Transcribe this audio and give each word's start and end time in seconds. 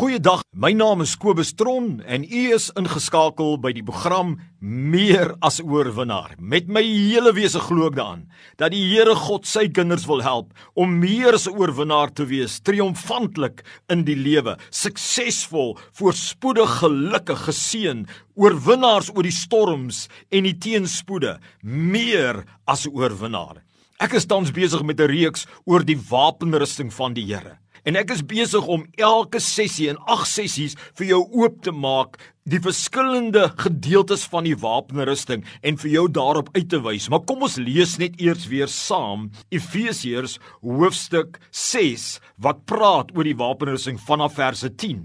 Goeiedag. 0.00 0.40
My 0.56 0.70
naam 0.72 1.02
is 1.04 1.10
Kobus 1.20 1.50
Tron 1.52 1.98
en 2.08 2.22
u 2.24 2.42
is 2.54 2.70
ingeskakel 2.80 3.58
by 3.60 3.74
die 3.76 3.82
program 3.84 4.30
Meer 4.64 5.34
as 5.44 5.58
oorwinnaar. 5.60 6.38
Met 6.40 6.70
my 6.72 6.80
hele 6.80 7.34
wese 7.36 7.60
glo 7.60 7.90
ek 7.90 7.98
daaraan 7.98 8.22
dat 8.56 8.72
die 8.72 8.80
Here 8.94 9.12
God 9.26 9.44
sy 9.44 9.66
kinders 9.68 10.08
wil 10.08 10.24
help 10.24 10.56
om 10.72 10.96
meer 11.02 11.36
as 11.36 11.44
oorwinnaar 11.52 12.14
te 12.16 12.24
wees, 12.32 12.62
triomfantelik 12.64 13.60
in 13.92 14.06
die 14.08 14.16
lewe, 14.16 14.56
suksesvol, 14.72 15.76
voorspoedig, 16.00 16.78
gelukkig, 16.80 17.44
geseën, 17.50 18.06
oorwinnaars 18.40 19.12
oor 19.12 19.28
die 19.28 19.36
storms 19.36 20.06
en 20.32 20.48
die 20.48 20.56
teenspoede, 20.56 21.36
meer 21.60 22.46
as 22.64 22.88
oorwinnaar. 22.88 23.60
Ek 24.00 24.16
is 24.16 24.24
tans 24.24 24.48
besig 24.48 24.80
met 24.80 25.00
'n 25.00 25.12
reeks 25.12 25.44
oor 25.68 25.84
die 25.84 26.00
wapenrusting 26.08 26.88
van 26.88 27.12
die 27.12 27.28
Here. 27.28 27.60
En 27.84 27.96
ek 27.96 28.12
is 28.14 28.24
besig 28.26 28.66
om 28.68 28.84
elke 29.00 29.40
sessie 29.40 29.88
in 29.92 30.00
8 30.10 30.28
sessies 30.28 30.76
vir 30.98 31.12
jou 31.14 31.20
oop 31.42 31.60
te 31.64 31.72
maak 31.72 32.18
die 32.50 32.60
verskillende 32.62 33.50
gedeeltes 33.60 34.24
van 34.30 34.46
die 34.48 34.56
wapenrusting 34.58 35.44
en 35.62 35.78
vir 35.80 35.90
jou 35.92 36.06
daarop 36.10 36.50
uit 36.56 36.68
te 36.72 36.80
wys. 36.82 37.08
Maar 37.12 37.22
kom 37.28 37.44
ons 37.46 37.58
lees 37.60 37.96
net 38.00 38.18
eers 38.20 38.48
weer 38.50 38.70
saam 38.70 39.28
Efesiërs 39.54 40.38
hoofstuk 40.64 41.38
6 41.54 42.18
wat 42.42 42.64
praat 42.70 43.14
oor 43.16 43.28
die 43.28 43.38
wapenrusting 43.38 44.00
vanaf 44.02 44.38
verse 44.40 44.68
10. 44.68 45.04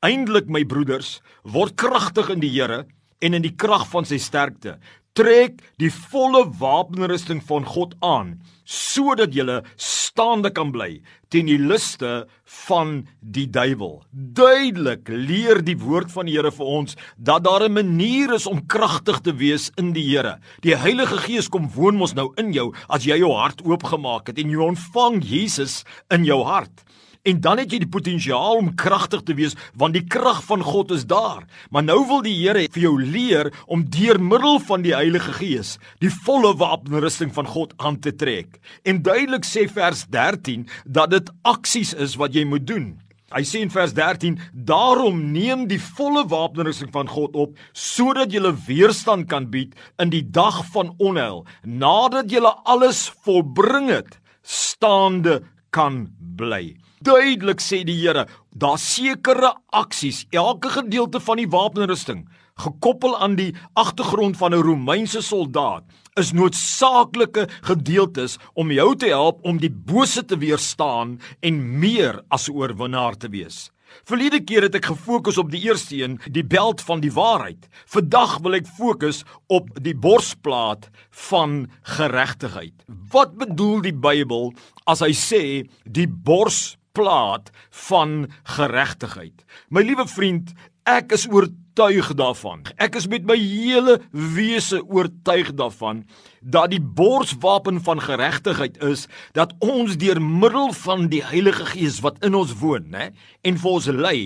Eindelik 0.00 0.48
my 0.48 0.64
broeders, 0.64 1.18
word 1.44 1.76
kragtig 1.76 2.30
in 2.32 2.40
die 2.40 2.54
Here 2.54 2.86
en 3.20 3.36
in 3.36 3.44
die 3.44 3.52
krag 3.52 3.84
van 3.92 4.06
sy 4.08 4.16
sterkte. 4.22 4.78
Trek 5.18 5.58
die 5.82 5.90
volle 5.90 6.44
wapenrusting 6.60 7.40
van 7.48 7.66
God 7.66 7.96
aan 8.04 8.38
sodat 8.70 9.34
jy 9.34 9.58
staande 9.74 10.52
kan 10.54 10.70
bly 10.70 11.00
teen 11.34 11.48
die 11.50 11.58
liste 11.58 12.28
van 12.66 12.92
die 13.18 13.48
duiwel. 13.50 14.00
Duidelik 14.10 15.10
leer 15.10 15.58
die 15.66 15.74
woord 15.80 16.12
van 16.14 16.30
die 16.30 16.36
Here 16.36 16.52
vir 16.54 16.70
ons 16.78 16.96
dat 17.16 17.44
daar 17.44 17.66
'n 17.66 17.72
manier 17.72 18.34
is 18.34 18.46
om 18.46 18.66
kragtig 18.66 19.20
te 19.20 19.34
wees 19.34 19.70
in 19.76 19.92
die 19.92 20.06
Here. 20.06 20.38
Die 20.62 20.76
Heilige 20.76 21.18
Gees 21.18 21.48
kom 21.48 21.70
woon 21.74 21.96
mos 21.96 22.14
nou 22.14 22.32
in 22.36 22.52
jou 22.52 22.72
as 22.88 23.04
jy 23.04 23.18
jou 23.18 23.32
hart 23.34 23.62
oopgemaak 23.62 24.26
het 24.28 24.38
en 24.38 24.50
jy 24.50 24.56
ontvang 24.56 25.22
Jesus 25.22 25.84
in 26.10 26.24
jou 26.24 26.44
hart. 26.44 26.84
En 27.22 27.40
dan 27.40 27.60
het 27.60 27.72
jy 27.72 27.82
die 27.82 27.92
potensiaal 27.92 28.62
om 28.62 28.70
kragtig 28.80 29.26
te 29.28 29.34
wees 29.36 29.56
want 29.76 29.92
die 29.96 30.06
krag 30.08 30.40
van 30.46 30.62
God 30.64 30.94
is 30.96 31.04
daar. 31.08 31.44
Maar 31.68 31.84
nou 31.84 31.98
wil 32.08 32.22
die 32.24 32.36
Here 32.40 32.64
vir 32.72 32.82
jou 32.86 32.94
leer 32.96 33.50
om 33.66 33.84
deur 33.92 34.20
middel 34.22 34.56
van 34.64 34.86
die 34.86 34.94
Heilige 34.96 35.34
Gees 35.36 35.74
die 36.00 36.12
volle 36.24 36.54
wapenrusting 36.56 37.34
van 37.36 37.50
God 37.50 37.74
aan 37.76 38.00
te 38.00 38.14
trek. 38.16 38.56
En 38.88 39.02
duidelik 39.04 39.44
sê 39.44 39.66
vers 39.68 40.06
13 40.08 40.64
dat 40.86 41.12
dit 41.12 41.30
aksies 41.44 41.92
is 41.92 42.16
wat 42.16 42.32
jy 42.34 42.46
moet 42.48 42.64
doen. 42.66 42.94
Hy 43.30 43.44
sê 43.46 43.60
in 43.62 43.70
vers 43.70 43.92
13: 43.94 44.40
"Daarom 44.52 45.20
neem 45.32 45.68
die 45.68 45.78
volle 45.78 46.24
wapenrusting 46.26 46.90
van 46.90 47.06
God 47.08 47.36
op 47.36 47.58
sodat 47.72 48.32
jy 48.32 48.40
weerstand 48.66 49.28
kan 49.28 49.50
bied 49.50 49.76
in 49.98 50.10
die 50.10 50.24
dag 50.24 50.64
van 50.72 50.94
onheil, 50.98 51.46
nadat 51.62 52.30
jy 52.30 52.40
alles 52.64 53.12
volbring 53.22 53.90
het, 53.90 54.18
staande 54.42 55.42
kan 55.70 56.08
bly." 56.18 56.80
Duidelik 57.00 57.62
sê 57.64 57.78
die 57.88 57.94
Here, 57.96 58.26
daar 58.52 58.76
sekere 58.76 59.54
aksies, 59.72 60.26
elke 60.36 60.68
gedeelte 60.68 61.16
van 61.24 61.38
die 61.40 61.48
wapenrusting, 61.48 62.26
gekoppel 62.60 63.14
aan 63.16 63.38
die 63.38 63.54
agtergrond 63.72 64.36
van 64.36 64.52
'n 64.52 64.60
Romeinse 64.60 65.22
soldaat, 65.22 65.84
is 66.20 66.32
noodsaaklike 66.32 67.48
gedeeltes 67.64 68.36
om 68.52 68.70
jou 68.70 68.96
te 68.96 69.06
help 69.06 69.40
om 69.44 69.56
die 69.56 69.72
bose 69.72 70.24
te 70.24 70.36
weerstaan 70.36 71.20
en 71.40 71.78
meer 71.78 72.20
as 72.28 72.48
'n 72.48 72.52
oorwinnaar 72.52 73.16
te 73.16 73.28
wees. 73.28 73.70
Verlede 74.04 74.44
keer 74.44 74.62
het 74.62 74.74
ek 74.74 74.84
gefokus 74.84 75.38
op 75.38 75.50
die 75.50 75.62
eerste 75.62 75.96
een, 75.96 76.20
die 76.30 76.44
beld 76.44 76.80
van 76.80 77.00
die 77.00 77.12
waarheid. 77.12 77.68
Vandag 77.86 78.38
wil 78.38 78.54
ek 78.54 78.66
fokus 78.66 79.24
op 79.48 79.68
die 79.82 79.96
borsplaat 79.96 80.90
van 81.10 81.70
geregtigheid. 81.82 82.74
Wat 83.10 83.36
bedoel 83.36 83.80
die 83.80 83.94
Bybel 83.94 84.52
as 84.84 85.00
hy 85.00 85.12
sê 85.12 85.42
die 85.84 86.06
bors 86.06 86.76
plaat 86.92 87.50
van 87.88 88.30
geregtigheid. 88.56 89.44
My 89.68 89.82
liewe 89.86 90.06
vriend, 90.08 90.52
ek 90.88 91.14
is 91.14 91.26
oortuig 91.30 92.10
daarvan. 92.18 92.64
Ek 92.80 92.96
is 92.98 93.06
met 93.10 93.26
my 93.28 93.36
hele 93.38 93.98
wese 94.10 94.80
oortuig 94.86 95.52
daarvan 95.58 96.04
dat 96.40 96.72
die 96.72 96.80
borswapen 96.80 97.80
van 97.84 98.00
geregtigheid 98.00 98.80
is 98.84 99.06
dat 99.36 99.52
ons 99.60 99.98
deur 100.00 100.20
middel 100.22 100.72
van 100.82 101.08
die 101.12 101.22
Heilige 101.24 101.68
Gees 101.74 102.00
wat 102.04 102.22
in 102.24 102.34
ons 102.34 102.56
woon, 102.62 102.88
né, 102.90 103.10
en 103.44 103.60
vir 103.60 103.70
ons 103.70 103.90
lei, 103.92 104.20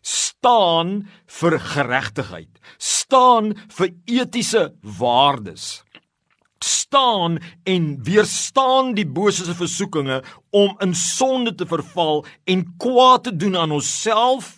staan 0.00 1.02
vir 1.40 1.58
geregtigheid. 1.60 2.60
Staan 2.78 3.54
vir 3.76 3.92
etiese 4.06 4.68
waardes 4.82 5.82
staan 6.88 7.38
en 7.68 7.98
weerstaan 8.02 8.94
die 8.96 9.06
bose 9.06 9.44
se 9.44 9.52
versoekinge 9.54 10.22
om 10.56 10.70
in 10.80 10.94
sonde 10.96 11.52
te 11.54 11.66
verval 11.68 12.22
en 12.48 12.62
kwaad 12.80 13.26
te 13.26 13.32
doen 13.36 13.56
aan 13.60 13.74
onsself 13.76 14.54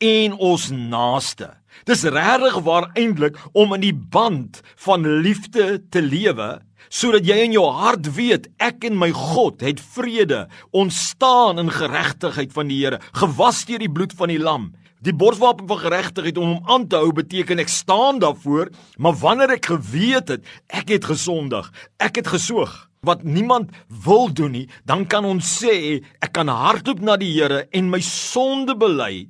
en 0.00 0.32
ons 0.32 0.70
naaste. 0.72 1.50
Dis 1.84 2.06
regtig 2.08 2.56
waar 2.64 2.88
eintlik 2.96 3.36
om 3.52 3.76
in 3.76 3.84
die 3.84 3.92
band 3.94 4.62
van 4.86 5.04
liefde 5.26 5.82
te 5.92 6.00
lewe 6.00 6.62
sodat 6.88 7.26
jy 7.28 7.36
in 7.42 7.56
jou 7.56 7.66
hart 7.74 8.08
weet 8.16 8.48
ek 8.62 8.86
en 8.88 8.96
my 8.96 9.10
God 9.12 9.60
het 9.66 9.82
vrede 9.96 10.44
ontstaan 10.72 11.60
in 11.60 11.72
geregtigheid 11.74 12.52
van 12.56 12.72
die 12.72 12.80
Here 12.80 13.02
gewas 13.20 13.64
deur 13.68 13.82
die 13.82 13.92
bloed 13.92 14.16
van 14.16 14.32
die 14.32 14.40
lam 14.40 14.70
Die 15.04 15.12
borswapen 15.12 15.66
van 15.68 15.82
geregtigheid 15.82 16.38
om 16.40 16.54
hom 16.54 16.70
aan 16.72 16.86
te 16.88 16.96
hou 16.96 17.10
beteken 17.12 17.60
ek 17.60 17.68
staan 17.68 18.22
daarvoor, 18.22 18.70
maar 18.96 19.16
wanneer 19.20 19.58
ek 19.58 19.68
geweet 19.74 20.30
het 20.32 20.46
ek 20.72 20.94
het 20.94 21.08
gesondig, 21.10 21.68
ek 22.00 22.22
het 22.22 22.30
gesoog 22.32 22.72
wat 23.04 23.20
niemand 23.20 23.74
wil 24.06 24.30
doen 24.32 24.54
nie, 24.56 24.64
dan 24.88 25.04
kan 25.04 25.26
ons 25.28 25.44
sê 25.60 26.00
ek 26.24 26.32
kan 26.38 26.48
hardloop 26.48 27.02
na 27.04 27.18
die 27.20 27.34
Here 27.34 27.66
en 27.76 27.92
my 27.92 28.00
sonde 28.00 28.78
bely. 28.80 29.26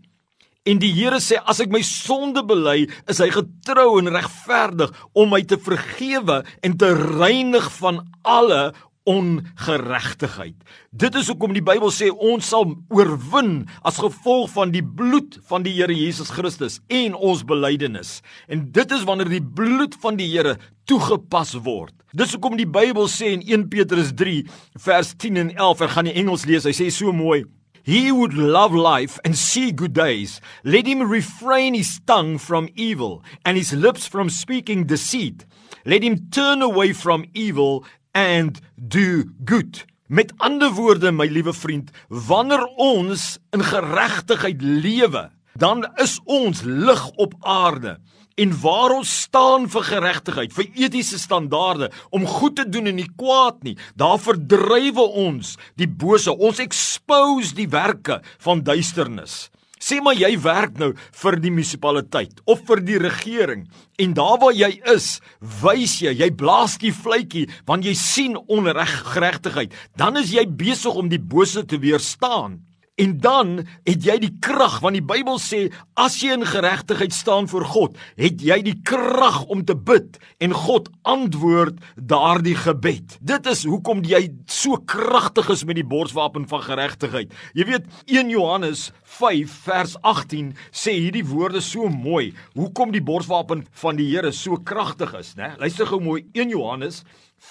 En 0.62 0.78
die 0.78 0.92
Here 0.94 1.18
sê 1.18 1.40
as 1.42 1.58
ek 1.64 1.74
my 1.74 1.82
sonde 1.82 2.44
bely, 2.46 2.86
is 3.10 3.18
hy 3.18 3.32
getrou 3.34 3.98
en 3.98 4.14
regverdig 4.14 4.94
om 5.10 5.34
my 5.34 5.42
te 5.42 5.58
vergewe 5.58 6.44
en 6.62 6.78
te 6.78 6.94
reinig 7.18 7.66
van 7.80 8.04
alle 8.22 8.68
ongeregtigheid. 9.04 10.56
Dit 10.90 11.16
is 11.18 11.28
hoekom 11.28 11.52
die 11.56 11.64
Bybel 11.64 11.92
sê 11.92 12.08
ons 12.12 12.46
sal 12.48 12.70
oorwin 12.92 13.66
as 13.84 14.00
gevolg 14.00 14.52
van 14.54 14.72
die 14.72 14.84
bloed 14.84 15.36
van 15.50 15.66
die 15.66 15.74
Here 15.76 15.92
Jesus 15.92 16.32
Christus 16.32 16.80
en 16.88 17.16
ons 17.16 17.44
belydenis. 17.44 18.18
En 18.48 18.64
dit 18.72 18.94
is 18.96 19.04
wanneer 19.04 19.32
die 19.32 19.44
bloed 19.44 19.98
van 20.00 20.16
die 20.20 20.30
Here 20.32 20.56
toegepas 20.88 21.54
word. 21.64 21.92
Dis 22.16 22.32
hoekom 22.36 22.56
die 22.56 22.68
Bybel 22.68 23.08
sê 23.12 23.34
in 23.34 23.44
1 23.44 23.68
Petrus 23.72 24.14
3 24.16 24.40
vers 24.86 25.12
10 25.20 25.42
en 25.42 25.52
11, 25.52 25.84
ek 25.84 25.94
gaan 25.96 26.08
die 26.08 26.16
Engels 26.20 26.48
lees. 26.48 26.64
Hy 26.68 26.72
sê 26.76 26.88
so 26.94 27.12
mooi: 27.12 27.42
He 27.84 28.10
would 28.10 28.32
love 28.32 28.72
life 28.72 29.20
and 29.24 29.36
see 29.36 29.70
good 29.70 29.92
days. 29.92 30.40
Let 30.64 30.86
him 30.86 31.02
refrain 31.02 31.74
his 31.74 32.00
tongue 32.06 32.38
from 32.38 32.70
evil 32.74 33.22
and 33.44 33.58
his 33.58 33.74
lips 33.74 34.06
from 34.06 34.30
speaking 34.30 34.86
deceit. 34.86 35.44
Let 35.84 36.02
him 36.02 36.30
turn 36.30 36.62
away 36.62 36.94
from 36.94 37.26
evil 37.34 37.84
and 38.14 38.60
do 38.76 39.24
good. 39.44 39.84
Met 40.06 40.32
ander 40.36 40.70
woorde, 40.70 41.10
my 41.12 41.26
liewe 41.26 41.52
vriend, 41.52 41.90
wanneer 42.08 42.64
ons 42.78 43.38
in 43.50 43.64
geregtigheid 43.64 44.62
lewe, 44.62 45.30
dan 45.58 45.82
is 46.02 46.20
ons 46.24 46.62
lig 46.62 47.08
op 47.10 47.34
aarde. 47.40 47.96
En 48.34 48.54
waar 48.60 48.96
ons 48.96 49.10
staan 49.26 49.66
vir 49.70 49.86
geregtigheid, 49.86 50.54
vir 50.54 50.70
etiese 50.86 51.18
standaarde 51.18 51.90
om 52.10 52.26
goed 52.26 52.56
te 52.58 52.66
doen 52.68 52.90
en 52.90 52.98
nie 52.98 53.10
kwaad 53.16 53.62
nie, 53.66 53.76
daar 53.98 54.18
verdrywe 54.18 55.06
ons 55.24 55.54
die 55.78 55.88
bose. 55.88 56.34
Ons 56.34 56.62
expose 56.62 57.54
die 57.54 57.70
werke 57.70 58.20
van 58.42 58.62
duisternis. 58.66 59.48
Sê 59.84 60.00
maar 60.00 60.16
jy 60.16 60.32
werk 60.40 60.78
nou 60.80 60.92
vir 61.20 61.36
die 61.42 61.52
munisipaliteit 61.52 62.38
of 62.48 62.62
vir 62.68 62.80
die 62.86 63.00
regering 63.02 63.66
en 64.00 64.14
daar 64.16 64.38
waar 64.40 64.54
jy 64.56 64.70
is, 64.94 65.18
wys 65.60 65.98
jy, 66.00 66.14
jy 66.22 66.30
blaas 66.32 66.78
die 66.80 66.92
fluitjie 66.94 67.46
want 67.68 67.84
jy 67.84 67.92
sien 67.98 68.38
onreggeregtigheid. 68.48 69.74
Dan 70.00 70.16
is 70.22 70.32
jy 70.32 70.46
besig 70.48 70.96
om 70.96 71.10
die 71.12 71.20
bose 71.20 71.66
te 71.68 71.80
weerstaan. 71.82 72.62
En 72.94 73.16
dan 73.18 73.64
het 73.82 74.04
jy 74.06 74.14
die 74.22 74.30
krag 74.44 74.76
want 74.84 74.94
die 74.94 75.02
Bybel 75.02 75.40
sê 75.42 75.64
as 75.98 76.20
jy 76.22 76.36
in 76.36 76.44
geregtigheid 76.46 77.14
staan 77.14 77.48
voor 77.50 77.64
God, 77.66 77.96
het 78.14 78.42
jy 78.44 78.60
die 78.62 78.76
krag 78.86 79.40
om 79.50 79.64
te 79.66 79.74
bid 79.74 80.20
en 80.44 80.54
God 80.54 80.86
antwoord 81.02 81.80
daardie 81.98 82.54
gebed. 82.54 83.16
Dit 83.18 83.50
is 83.50 83.64
hoekom 83.66 84.04
jy 84.06 84.28
so 84.46 84.78
kragtig 84.78 85.50
is 85.50 85.66
met 85.66 85.80
die 85.80 85.86
borswapen 85.90 86.46
van 86.50 86.62
geregtigheid. 86.68 87.34
Jy 87.58 87.66
weet 87.72 87.90
1 88.06 88.30
Johannes 88.30 88.86
5 89.18 89.58
vers 89.66 89.98
18 90.06 90.54
sê 90.70 90.94
hierdie 90.94 91.26
woorde 91.26 91.64
so 91.66 91.90
mooi. 91.90 92.30
Hoekom 92.54 92.94
die 92.94 93.02
borswapen 93.02 93.66
van 93.82 93.98
die 93.98 94.06
Here 94.14 94.30
so 94.30 94.60
kragtig 94.62 95.10
is, 95.18 95.34
né? 95.34 95.56
Luister 95.58 95.90
gou 95.90 95.98
mooi 95.98 96.28
1 96.38 96.54
Johannes 96.54 97.02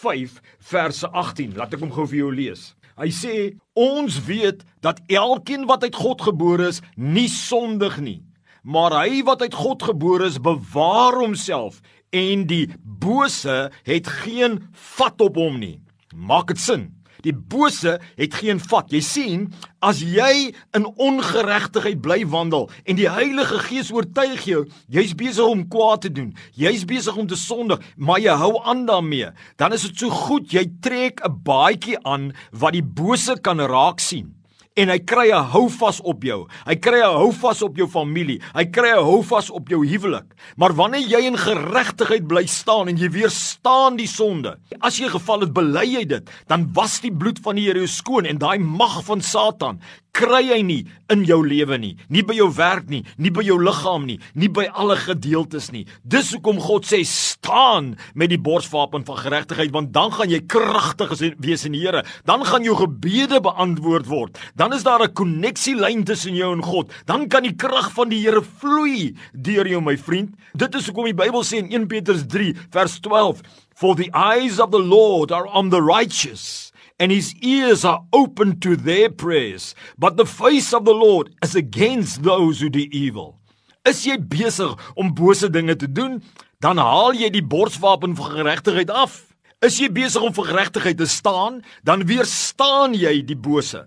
5 0.02 0.40
verse 0.60 1.10
18. 1.10 1.54
Laat 1.58 1.76
ek 1.76 1.84
hom 1.84 1.94
gou 1.94 2.08
vir 2.10 2.24
jou 2.24 2.32
lees. 2.34 2.72
Hy 3.00 3.10
sê 3.10 3.36
ons 3.78 4.20
weet 4.28 4.62
dat 4.86 5.02
elkeen 5.10 5.66
wat 5.70 5.86
uit 5.86 5.96
God 5.98 6.22
gebore 6.22 6.70
is, 6.70 6.82
nie 6.96 7.30
sondig 7.32 7.98
nie. 8.02 8.20
Maar 8.64 8.96
hy 9.02 9.24
wat 9.28 9.42
uit 9.42 9.56
God 9.58 9.84
gebore 9.84 10.30
is, 10.30 10.40
bewaar 10.40 11.18
homself 11.20 11.82
en 12.14 12.46
die 12.48 12.68
bose 12.84 13.72
het 13.88 14.10
geen 14.22 14.62
vat 14.98 15.22
op 15.26 15.40
hom 15.42 15.58
nie. 15.60 15.80
Maak 16.14 16.54
dit 16.54 16.62
sin? 16.62 16.86
Die 17.24 17.34
bose 17.34 17.98
het 18.18 18.36
geen 18.36 18.60
vat. 18.60 18.92
Jy 18.92 19.02
sien, 19.04 19.46
as 19.84 20.02
jy 20.04 20.52
in 20.76 20.88
ongeregtigheid 21.02 22.02
bly 22.04 22.22
wandel 22.28 22.70
en 22.84 23.00
die 23.00 23.10
Heilige 23.10 23.62
Gees 23.68 23.92
oortuig 23.96 24.44
jou, 24.48 24.64
jy's 24.92 25.16
besig 25.16 25.48
om 25.48 25.66
kwaad 25.72 26.06
te 26.06 26.12
doen. 26.12 26.34
Jy's 26.60 26.86
besig 26.88 27.16
om 27.18 27.28
te 27.28 27.40
sondig, 27.40 27.82
maar 27.96 28.20
jy 28.24 28.36
hou 28.44 28.58
aan 28.64 28.86
daarmee. 28.90 29.32
Dan 29.58 29.76
is 29.76 29.88
dit 29.88 30.06
so 30.06 30.12
goed 30.12 30.52
jy 30.52 30.68
trek 30.82 31.24
'n 31.24 31.42
baadjie 31.44 31.98
aan 32.04 32.34
wat 32.52 32.74
die 32.74 32.84
bose 32.84 33.40
kan 33.42 33.60
raak 33.60 34.00
sien 34.00 34.43
en 34.76 34.90
hy 34.90 35.00
kry 35.06 35.30
'n 35.30 35.52
houvas 35.54 36.02
op 36.02 36.24
jou. 36.24 36.48
Hy 36.66 36.76
kry 36.76 37.00
'n 37.02 37.18
houvas 37.18 37.62
op 37.62 37.78
jou 37.78 37.88
familie. 37.88 38.42
Hy 38.56 38.66
kry 38.66 38.90
'n 38.90 39.04
houvas 39.04 39.50
op 39.50 39.70
jou 39.70 39.86
huwelik. 39.86 40.26
Maar 40.58 40.74
wanneer 40.74 41.08
jy 41.08 41.26
in 41.26 41.38
geregtigheid 41.38 42.28
bly 42.28 42.46
staan 42.46 42.88
en 42.88 42.98
jy 42.98 43.10
weerstaan 43.10 43.96
die 43.96 44.08
sonde, 44.08 44.58
as 44.82 44.98
jy 44.98 45.10
geval 45.10 45.42
het, 45.42 45.54
bely 45.54 45.86
jy 45.86 46.06
dit, 46.06 46.30
dan 46.48 46.74
was 46.74 47.00
die 47.02 47.12
bloed 47.12 47.40
van 47.40 47.56
die 47.56 47.64
Here 47.64 47.80
jou 47.80 47.88
skoon 47.88 48.26
en 48.26 48.38
daai 48.38 48.60
mag 48.60 49.04
van 49.06 49.22
Satan 49.22 49.80
kry 50.14 50.44
hy 50.52 50.62
nie 50.66 50.84
in 51.12 51.24
jou 51.26 51.40
lewe 51.46 51.78
nie, 51.82 51.96
nie 52.14 52.22
by 52.26 52.36
jou 52.38 52.48
werk 52.54 52.86
nie, 52.90 53.02
nie 53.18 53.32
by 53.34 53.44
jou 53.46 53.58
liggaam 53.62 54.06
nie, 54.06 54.20
nie 54.38 54.50
by 54.50 54.68
alle 54.70 54.96
gedeeltes 55.02 55.72
nie. 55.74 55.84
Dis 56.06 56.32
hoekom 56.36 56.62
God 56.62 56.86
sê 56.86 57.02
staan 57.08 57.94
met 58.18 58.30
die 58.32 58.40
borswapen 58.42 59.06
van 59.08 59.20
geregtigheid 59.24 59.74
want 59.74 59.92
dan 59.96 60.14
gaan 60.14 60.32
jy 60.32 60.44
kragtig 60.46 61.16
wees 61.42 61.66
in 61.68 61.74
die 61.74 61.84
Here. 61.84 62.04
Dan 62.30 62.46
gaan 62.48 62.64
jou 62.64 62.78
gebede 62.80 63.42
beantwoord 63.44 64.08
word. 64.08 64.38
Dan 64.56 64.74
is 64.74 64.86
daar 64.86 65.04
'n 65.04 65.14
koneksielyn 65.14 66.06
tussen 66.06 66.36
jou 66.36 66.54
en 66.54 66.64
God. 66.64 66.94
Dan 67.06 67.28
kan 67.28 67.44
die 67.44 67.56
krag 67.56 67.92
van 67.92 68.10
die 68.10 68.22
Here 68.22 68.42
vloei 68.42 69.16
deur 69.34 69.68
jou 69.68 69.82
my 69.82 69.98
vriend. 69.98 70.36
Dit 70.54 70.76
is 70.76 70.86
hoekom 70.86 71.06
die 71.06 71.14
Bybel 71.14 71.44
sê 71.44 71.58
in 71.58 71.72
1 71.72 71.88
Petrus 71.88 72.24
3 72.28 72.56
vers 72.72 73.00
12 73.00 73.42
For 73.76 73.96
the 73.96 74.12
eyes 74.14 74.60
of 74.60 74.70
the 74.70 74.80
Lord 74.80 75.32
are 75.32 75.48
on 75.48 75.70
the 75.70 75.82
righteous 75.82 76.73
and 77.00 77.12
his 77.12 77.34
ears 77.42 77.84
are 77.86 78.04
open 78.14 78.60
to 78.60 78.76
their 78.76 79.10
prayers, 79.10 79.76
but 79.98 80.18
the 80.18 80.26
face 80.26 80.74
of 80.74 80.86
the 80.86 80.94
Lord 80.94 81.34
is 81.44 81.56
against 81.56 82.24
those 82.24 82.60
who 82.60 82.70
do 82.70 82.88
evil. 82.92 83.40
Is 83.84 84.06
jy 84.08 84.16
besig 84.18 84.78
om 84.96 85.12
bose 85.16 85.50
dinge 85.52 85.76
te 85.76 85.90
doen, 85.92 86.22
dan 86.64 86.80
haal 86.80 87.18
jy 87.18 87.28
die 87.34 87.44
borswapen 87.44 88.16
van 88.16 88.38
geregtigheid 88.38 88.94
af. 88.94 89.26
Is 89.64 89.80
jy 89.80 89.90
besig 89.92 90.24
om 90.24 90.32
vir 90.36 90.52
geregtigheid 90.52 91.00
te 91.00 91.08
staan, 91.10 91.62
dan 91.84 92.06
weerstaan 92.08 92.96
jy 92.96 93.20
die 93.28 93.40
bose. 93.40 93.84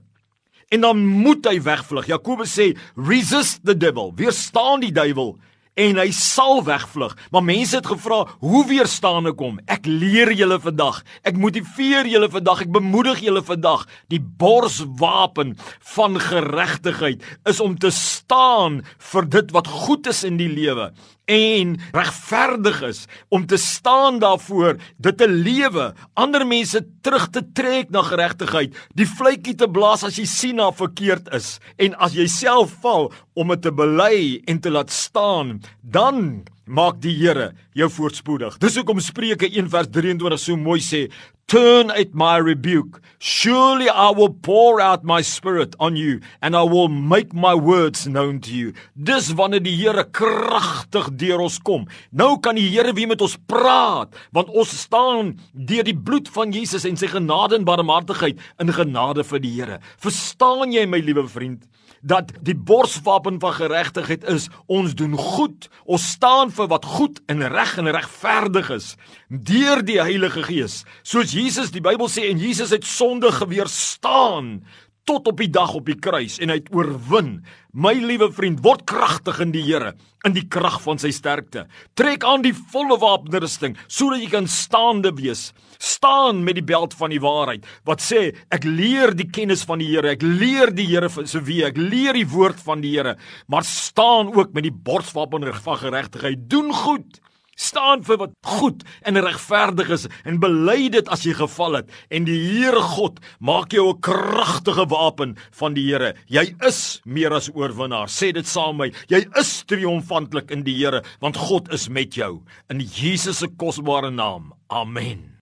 En 0.73 0.83
dan 0.83 1.01
moet 1.01 1.47
hy 1.47 1.61
wegvlug. 1.63 2.09
Jakobus 2.11 2.53
sê, 2.59 2.73
resist 2.97 3.63
the 3.65 3.77
devil. 3.77 4.11
Weerstaan 4.19 4.83
die 4.83 4.93
duiwel 4.93 5.37
en 5.77 5.99
hy 6.01 6.09
sal 6.15 6.63
wegvlug. 6.65 7.15
Maar 7.31 7.45
mense 7.45 7.77
het 7.77 7.87
gevra, 7.87 8.27
"Hoe 8.41 8.67
weerstaan 8.67 9.27
ek 9.27 9.39
hom?" 9.39 9.61
Ek 9.67 9.87
leer 9.87 10.33
julle 10.33 10.61
vandag. 10.61 11.03
Ek 11.23 11.37
motiveer 11.37 12.07
julle 12.07 12.31
vandag. 12.31 12.61
Ek 12.61 12.73
bemoedig 12.73 13.21
julle 13.21 13.43
vandag. 13.43 13.87
Die 14.09 14.21
borswapen 14.21 15.57
van 15.81 16.21
geregtigheid 16.21 17.23
is 17.45 17.61
om 17.61 17.79
te 17.79 17.91
staan 17.91 18.85
vir 18.99 19.29
dit 19.29 19.51
wat 19.51 19.67
goed 19.67 20.07
is 20.07 20.25
in 20.25 20.37
die 20.37 20.49
lewe 20.49 20.93
en 21.27 21.77
regverdig 21.95 22.83
is 22.87 23.05
om 23.35 23.47
te 23.47 23.59
staan 23.59 24.21
daarvoor 24.23 24.79
dit 25.03 25.19
te 25.19 25.29
lewe 25.29 25.93
ander 26.15 26.47
mense 26.47 26.83
terug 27.03 27.29
te 27.35 27.43
trek 27.53 27.91
na 27.91 28.05
geregtigheid 28.07 28.75
die 28.95 29.09
fluitjie 29.11 29.57
te 29.59 29.69
blaas 29.71 30.07
as 30.07 30.19
jy 30.21 30.27
sien 30.31 30.61
na 30.63 30.71
verkeerd 30.75 31.31
is 31.37 31.57
en 31.83 31.97
as 31.99 32.15
jy 32.15 32.29
self 32.31 32.79
val 32.85 33.11
om 33.35 33.55
dit 33.55 33.67
te 33.67 33.75
bely 33.75 34.43
en 34.47 34.63
te 34.63 34.71
laat 34.71 34.95
staan 34.95 35.59
dan 35.83 36.47
maak 36.67 36.99
die 37.01 37.15
Here 37.15 37.53
jou 37.79 37.87
voorspoedig. 37.93 38.59
Dis 38.59 38.77
hoekom 38.79 38.99
Spreuke 39.01 39.47
1 39.47 39.71
vers 39.71 39.91
23 39.95 40.41
so 40.41 40.59
mooi 40.59 40.81
sê 40.83 41.07
Turn 41.49 41.93
at 41.93 42.13
my 42.13 42.39
rebuke. 42.39 43.01
Surely 43.21 43.89
I 43.89 44.11
will 44.11 44.35
pour 44.35 44.81
out 44.81 45.05
my 45.05 45.23
spirit 45.23 45.77
on 45.79 45.95
you 45.95 46.19
and 46.43 46.57
I 46.57 46.65
will 46.65 46.89
make 46.89 47.33
my 47.33 47.55
words 47.55 48.05
known 48.05 48.41
to 48.41 48.51
you. 48.51 48.73
Dis 48.99 49.31
wanneer 49.31 49.63
die 49.63 49.77
Here 49.79 50.03
kragtig 50.11 51.13
deur 51.15 51.45
ons 51.45 51.61
kom. 51.63 51.87
Nou 52.11 52.41
kan 52.43 52.59
die 52.59 52.67
Here 52.67 52.91
weer 52.99 53.13
met 53.13 53.23
ons 53.23 53.39
praat 53.47 54.11
want 54.35 54.51
ons 54.51 54.75
staan 54.75 55.37
deur 55.55 55.87
die 55.87 55.95
bloed 55.95 56.27
van 56.35 56.51
Jesus 56.51 56.83
en 56.83 56.99
sy 56.99 57.13
genade 57.15 57.55
en 57.61 57.69
barmhartigheid 57.69 58.43
in 58.59 58.75
genade 58.75 59.23
vir 59.31 59.47
die 59.47 59.55
Here. 59.55 59.79
Verstaan 60.03 60.75
jy 60.75 60.83
my 60.91 60.99
liewe 60.99 61.29
vriend? 61.31 61.63
dat 62.07 62.31
die 62.45 62.55
borswapen 62.55 63.41
van 63.41 63.55
geregtigheid 63.57 64.25
is 64.31 64.49
ons 64.67 64.95
doen 64.95 65.17
goed 65.19 65.69
ons 65.85 66.05
staan 66.17 66.53
vir 66.55 66.69
wat 66.71 66.87
goed 66.87 67.21
en 67.31 67.43
reg 67.51 67.77
en 67.81 67.91
regverdig 67.97 68.71
is 68.77 68.89
deur 69.29 69.83
die 69.87 69.99
Heilige 69.99 70.45
Gees 70.47 70.83
soos 71.03 71.35
Jesus 71.37 71.69
die 71.75 71.85
Bybel 71.85 72.09
sê 72.09 72.31
en 72.31 72.41
Jesus 72.41 72.73
het 72.73 72.87
sonde 72.89 73.29
geweerstaan 73.35 74.63
tot 75.07 75.29
op 75.31 75.39
die 75.39 75.51
dag 75.53 75.75
op 75.77 75.85
die 75.87 75.99
kruis 76.03 76.41
en 76.43 76.51
hy 76.51 76.57
het 76.59 76.71
oorwin. 76.75 77.37
My 77.77 77.93
liewe 77.95 78.31
vriend, 78.35 78.63
word 78.65 78.87
kragtig 78.89 79.39
in 79.45 79.53
die 79.55 79.63
Here, 79.63 79.93
in 80.27 80.35
die 80.35 80.47
krag 80.51 80.81
van 80.83 80.99
sy 80.99 81.13
sterkte. 81.15 81.67
Trek 81.99 82.25
aan 82.27 82.43
die 82.43 82.55
volle 82.57 82.97
wapenrusting 83.03 83.77
sodat 83.85 84.25
jy 84.25 84.31
kan 84.33 84.49
staande 84.51 85.13
wees. 85.19 85.51
Staan 85.77 86.41
met 86.47 86.57
die 86.59 86.65
beld 86.67 86.97
van 86.97 87.13
die 87.13 87.21
waarheid 87.23 87.69
wat 87.87 88.03
sê 88.03 88.31
ek 88.49 88.65
leer 88.65 89.13
die 89.15 89.29
kennis 89.29 89.67
van 89.69 89.85
die 89.85 89.91
Here, 89.93 90.17
ek 90.17 90.25
leer 90.25 90.73
die 90.75 90.89
Here 90.89 91.13
se 91.13 91.45
wie, 91.45 91.61
ek 91.69 91.77
leer 91.79 92.17
die 92.17 92.27
woord 92.33 92.65
van 92.65 92.81
die 92.83 92.97
Here, 92.97 93.15
maar 93.47 93.69
staan 93.69 94.33
ook 94.33 94.57
met 94.57 94.67
die 94.67 94.75
borswapen 94.75 95.47
van 95.53 95.81
geregtigheid. 95.85 96.49
Doen 96.49 96.73
goed 96.73 97.21
staan 97.57 98.05
vir 98.07 98.21
wat 98.21 98.35
goed 98.47 98.85
en 99.03 99.21
regverdig 99.25 99.91
is 99.97 100.07
en 100.25 100.41
bely 100.41 100.89
dit 100.93 101.09
as 101.13 101.25
jy 101.27 101.35
geval 101.37 101.81
het. 101.81 101.91
En 102.11 102.29
die 102.29 102.39
Here 102.47 102.81
God 102.97 103.21
maak 103.41 103.73
jou 103.73 103.91
'n 103.91 104.01
kragtige 104.01 104.87
wapen 104.87 105.37
van 105.51 105.75
die 105.75 105.87
Here. 105.91 106.15
Jy 106.29 106.55
is 106.67 107.01
meer 107.05 107.33
as 107.33 107.51
oorwinnaar. 107.51 108.09
Sê 108.09 108.33
dit 108.33 108.47
saam 108.47 108.77
met 108.77 108.93
my. 108.93 108.99
Jy 109.09 109.27
is 109.39 109.65
triomfantlik 109.67 110.51
in 110.51 110.63
die 110.63 110.77
Here 110.77 111.03
want 111.21 111.37
God 111.37 111.73
is 111.73 111.89
met 111.89 112.15
jou. 112.15 112.43
In 112.69 112.81
Jesus 112.81 113.39
se 113.39 113.49
kosbare 113.49 114.11
naam. 114.11 114.53
Amen 114.69 115.36